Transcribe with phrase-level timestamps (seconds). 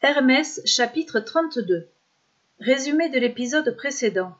[0.00, 1.88] Hermès chapitre 32
[2.60, 4.32] Résumé de l'épisode précédent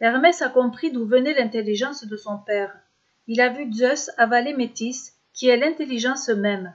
[0.00, 2.74] Hermès a compris d'où venait l'intelligence de son père.
[3.26, 6.72] Il a vu Zeus avaler Métis, qui est l'intelligence même.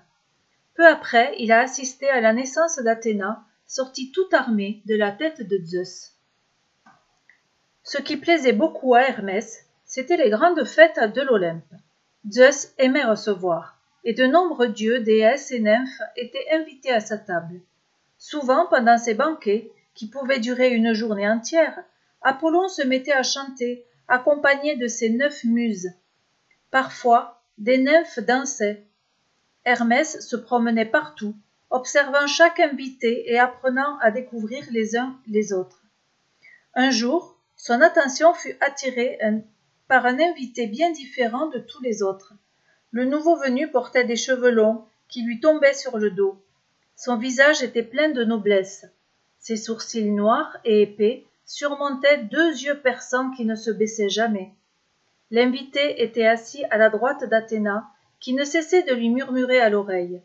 [0.76, 5.42] Peu après, il a assisté à la naissance d'Athéna, sortie toute armée de la tête
[5.42, 6.14] de Zeus.
[7.82, 11.74] Ce qui plaisait beaucoup à Hermès, c'étaient les grandes fêtes de l'Olympe.
[12.30, 17.60] Zeus aimait recevoir, et de nombreux dieux, déesses et nymphes étaient invités à sa table.
[18.18, 21.84] Souvent, pendant ces banquets, qui pouvaient durer une journée entière,
[22.22, 25.92] Apollon se mettait à chanter, accompagné de ses neuf muses.
[26.72, 28.84] Parfois, des nymphes dansaient.
[29.66, 31.36] Hermès se promenait partout,
[31.70, 35.84] observant chaque invité et apprenant à découvrir les uns les autres.
[36.74, 39.20] Un jour, son attention fut attirée
[39.88, 42.34] par un invité bien différent de tous les autres.
[42.92, 46.42] Le nouveau venu portait des cheveux longs qui lui tombaient sur le dos.
[46.98, 48.88] Son visage était plein de noblesse.
[49.38, 54.52] Ses sourcils noirs et épais surmontaient deux yeux perçants qui ne se baissaient jamais.
[55.30, 57.88] L'invité était assis à la droite d'Athéna,
[58.20, 60.24] qui ne cessait de lui murmurer à l'oreille.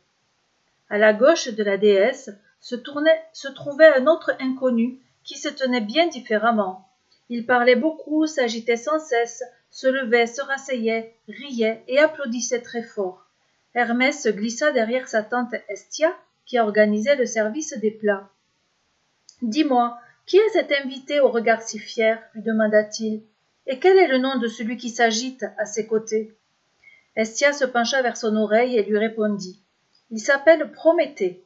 [0.89, 6.07] À la gauche de la déesse se, trouvait un autre inconnu qui se tenait bien
[6.07, 6.89] différemment.
[7.29, 13.27] Il parlait beaucoup, s'agitait sans cesse, se levait, se rasseyait, riait et applaudissait très fort.
[13.75, 16.15] Hermès se glissa derrière sa tante Estia,
[16.47, 18.29] qui organisait le service des plats.
[19.43, 23.23] Dis-moi, qui est cet invité au regard si fier lui demanda-t-il.
[23.67, 26.37] Et quel est le nom de celui qui s'agite à ses côtés?
[27.17, 29.61] Estia se pencha vers son oreille et lui répondit.
[30.11, 31.45] Il s'appelle Prométhée.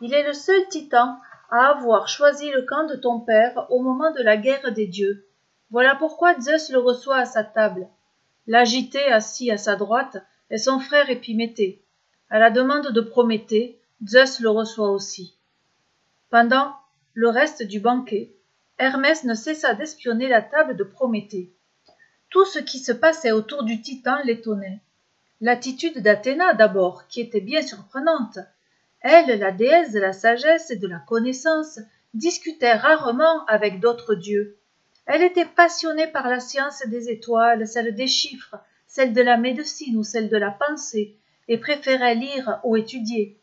[0.00, 1.16] Il est le seul titan
[1.50, 5.26] à avoir choisi le camp de ton père au moment de la guerre des dieux.
[5.70, 7.88] Voilà pourquoi Zeus le reçoit à sa table.
[8.46, 10.18] L'agité assis à sa droite
[10.50, 11.82] est son frère Épiméthée.
[12.30, 15.36] À la demande de Prométhée, Zeus le reçoit aussi.
[16.28, 16.74] Pendant
[17.14, 18.34] le reste du banquet,
[18.78, 21.52] Hermès ne cessa d'espionner la table de Prométhée.
[22.28, 24.80] Tout ce qui se passait autour du titan l'étonnait.
[25.40, 28.38] L'attitude d'Athéna d'abord, qui était bien surprenante.
[29.02, 31.78] Elle, la déesse de la sagesse et de la connaissance,
[32.12, 34.56] discutait rarement avec d'autres dieux.
[35.06, 38.56] Elle était passionnée par la science des étoiles, celle des chiffres,
[38.88, 41.16] celle de la médecine ou celle de la pensée,
[41.46, 43.38] et préférait lire ou étudier.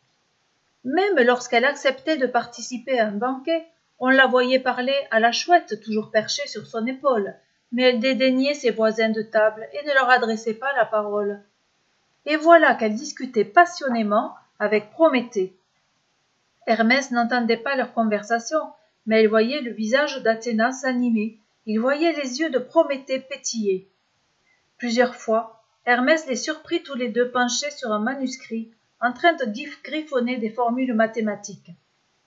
[0.84, 3.67] Même lorsqu'elle acceptait de participer à un banquet,
[4.00, 7.35] on la voyait parler à la chouette toujours perchée sur son épaule,
[7.72, 11.41] mais elle dédaignait ses voisins de table et ne leur adressait pas la parole.
[12.25, 15.56] Et voilà qu'elle discutait passionnément avec Prométhée.
[16.66, 18.59] Hermès n'entendait pas leur conversation,
[19.06, 23.90] mais elle voyait le visage d'Athéna s'animer, il voyait les yeux de Prométhée pétiller.
[24.78, 29.45] Plusieurs fois, Hermès les surprit tous les deux penchés sur un manuscrit, en train de
[29.83, 31.71] griffonner des formules mathématiques.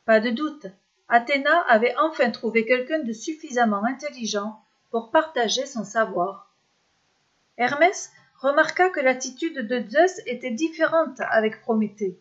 [0.05, 0.67] Pas de doute,
[1.09, 4.59] Athéna avait enfin trouvé quelqu'un de suffisamment intelligent
[4.91, 6.55] pour partager son savoir.
[7.59, 8.11] Hermès
[8.41, 12.19] remarqua que l'attitude de Zeus était différente avec Prométhée.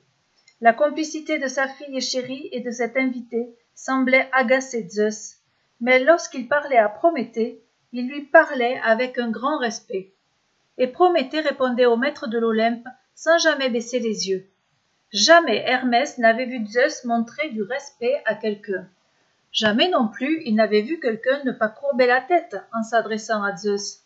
[0.59, 5.37] La complicité de sa fille chérie et de cet invité semblait agacer Zeus,
[5.79, 7.63] mais lorsqu'il parlait à Prométhée,
[7.93, 10.13] il lui parlait avec un grand respect.
[10.77, 14.47] Et Prométhée répondait au maître de l'Olympe sans jamais baisser les yeux.
[15.11, 18.87] Jamais Hermès n'avait vu Zeus montrer du respect à quelqu'un.
[19.51, 23.55] Jamais non plus il n'avait vu quelqu'un ne pas courber la tête en s'adressant à
[23.57, 24.03] Zeus.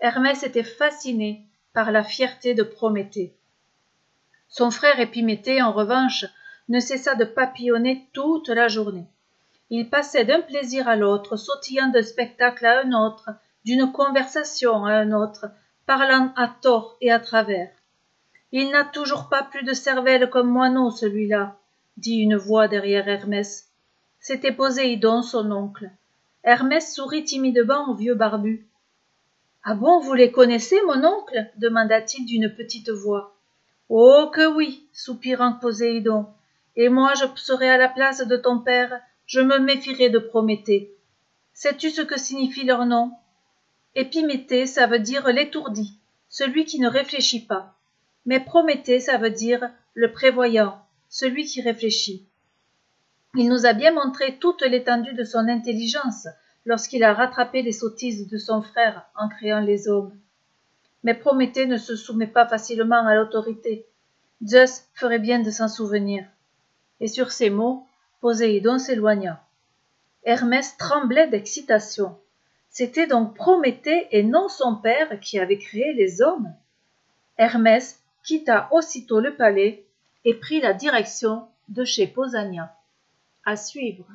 [0.00, 3.32] Hermès était fasciné par la fierté de Prométhée.
[4.48, 6.26] Son frère Épiméthée, en revanche,
[6.68, 9.06] ne cessa de papillonner toute la journée.
[9.70, 13.30] Il passait d'un plaisir à l'autre, sautillant d'un spectacle à un autre,
[13.64, 15.46] d'une conversation à un autre,
[15.86, 17.70] parlant à tort et à travers.
[18.54, 21.56] Il n'a toujours pas plus de cervelle comme moineau, celui-là,
[21.96, 23.70] dit une voix derrière Hermès.
[24.20, 25.90] C'était Poséidon, son oncle.
[26.44, 28.66] Hermès sourit timidement au vieux barbu.
[29.64, 31.50] Ah bon, vous les connaissez, mon oncle?
[31.56, 33.34] demanda-t-il d'une petite voix.
[33.88, 36.26] Oh que oui, soupirant Poséidon.
[36.76, 40.94] Et moi je serai à la place de ton père, je me méfierai de Prométhée.
[41.54, 43.12] Sais-tu ce que signifie leur nom
[43.94, 45.96] Épiméthée, ça veut dire l'étourdi,
[46.28, 47.78] celui qui ne réfléchit pas
[48.26, 50.78] mais Prométhée, ça veut dire le prévoyant,
[51.08, 52.26] celui qui réfléchit.
[53.34, 56.28] Il nous a bien montré toute l'étendue de son intelligence
[56.66, 60.16] lorsqu'il a rattrapé les sottises de son frère en créant les hommes.
[61.02, 63.86] Mais Prométhée ne se soumet pas facilement à l'autorité.
[64.44, 66.24] Zeus ferait bien de s'en souvenir.
[67.00, 67.86] Et sur ces mots,
[68.20, 69.42] Poséidon s'éloigna.
[70.24, 72.16] Hermès tremblait d'excitation.
[72.70, 76.52] C'était donc Prométhée et non son père qui avait créé les hommes.
[77.38, 79.86] Hermès quitta aussitôt le palais
[80.24, 82.74] et prit la direction de chez Pausania.
[83.44, 84.06] À suivre.